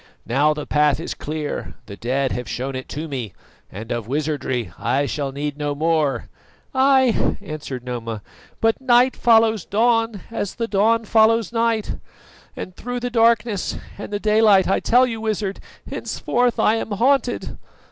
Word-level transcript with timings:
Now 0.25 0.55
the 0.55 0.65
path 0.65 0.99
is 0.99 1.13
clear, 1.13 1.75
the 1.85 1.95
dead 1.95 2.31
have 2.31 2.49
shown 2.49 2.75
it 2.75 2.89
to 2.89 3.07
me, 3.07 3.33
and 3.71 3.91
of 3.91 4.07
wizardry 4.07 4.73
I 4.79 5.05
shall 5.05 5.31
need 5.31 5.59
no 5.59 5.75
more." 5.75 6.27
"Ay!" 6.73 7.35
answered 7.39 7.83
Noma, 7.83 8.23
"but 8.59 8.81
night 8.81 9.15
follows 9.15 9.63
dawn 9.63 10.21
as 10.31 10.55
the 10.55 10.67
dawn 10.67 11.05
follows 11.05 11.51
night; 11.53 11.97
and 12.55 12.75
through 12.75 12.99
the 12.99 13.11
darkness 13.11 13.77
and 13.95 14.11
the 14.11 14.19
daylight, 14.19 14.67
I 14.67 14.79
tell 14.79 15.05
you, 15.05 15.21
Wizard, 15.21 15.59
henceforth 15.87 16.59
I 16.59 16.77
am 16.77 16.89
haunted! 16.93 17.59